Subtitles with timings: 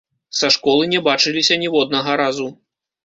[0.37, 2.49] Са школы не бачыліся ніводнага разу.